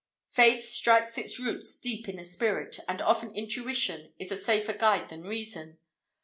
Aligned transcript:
Faith 0.31 0.63
strikes 0.63 1.15
its 1.19 1.39
roots 1.39 1.75
deep 1.77 2.09
in 2.09 2.15
the 2.15 2.23
spirit, 2.23 2.79
and 2.87 3.03
often 3.03 3.29
Intuition 3.35 4.13
is 4.17 4.31
a 4.31 4.35
safer 4.35 4.73
guide 4.73 5.09
than 5.09 5.21
Reason. 5.25 5.77